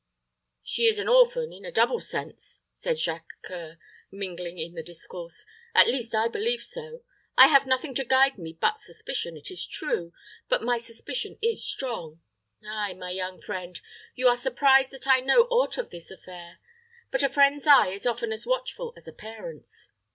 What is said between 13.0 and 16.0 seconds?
young friend: you are surprised that I know aught of